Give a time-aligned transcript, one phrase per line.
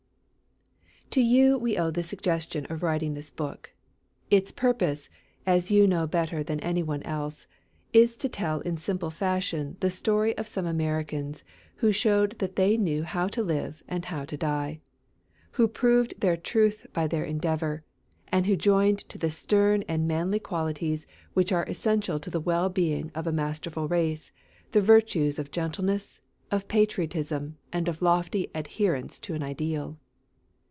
[1.15, 3.73] To you we owe the suggestion of writing this book.
[4.29, 5.09] Its purpose,
[5.45, 7.47] as you know better than any one else,
[7.91, 11.43] is to tell in simple fashion the story of some Americans
[11.75, 14.79] who showed that they knew how to live and how to die;
[15.51, 17.83] who proved their truth by their endeavor;
[18.31, 22.69] and who joined to the stern and manly qualities which are essential to the well
[22.69, 24.31] being of a masterful race
[24.71, 26.21] the virtues of gentleness,
[26.51, 29.97] of patriotism, and of lofty adherence to an ideal.